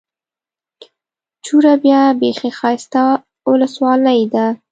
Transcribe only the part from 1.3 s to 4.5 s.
چوره بيا بېخي ښايسته اولسوالي ده.